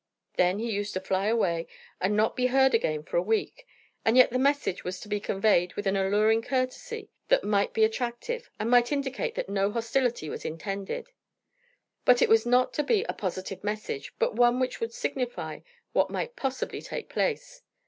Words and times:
Then 0.35 0.57
he 0.57 0.71
used 0.71 0.93
to 0.95 0.99
fly 0.99 1.27
away 1.27 1.67
and 1.99 2.17
not 2.17 2.35
be 2.35 2.47
heard 2.47 2.73
of 2.73 2.73
again 2.73 3.03
for 3.03 3.17
a 3.17 3.21
week. 3.21 3.67
And 4.03 4.17
yet 4.17 4.31
the 4.31 4.39
message 4.39 4.83
was 4.83 4.99
to 5.01 5.07
be 5.07 5.19
conveyed 5.19 5.75
with 5.75 5.85
an 5.85 5.95
alluring 5.95 6.41
courtesy 6.41 7.11
that 7.27 7.43
might 7.43 7.71
be 7.71 7.83
attractive, 7.83 8.49
and 8.59 8.67
might 8.71 8.91
indicate 8.91 9.35
that 9.35 9.47
no 9.47 9.69
hostility 9.71 10.27
was 10.27 10.43
intended. 10.43 11.09
But 12.03 12.23
it 12.23 12.29
was 12.29 12.47
not 12.47 12.73
to 12.73 12.83
be 12.83 13.03
a 13.03 13.13
positive 13.13 13.63
message, 13.63 14.11
but 14.17 14.35
one 14.35 14.59
which 14.59 14.79
would 14.79 14.91
signify 14.91 15.59
what 15.93 16.09
might 16.09 16.35
possibly 16.35 16.81
take 16.81 17.07
place. 17.07 17.61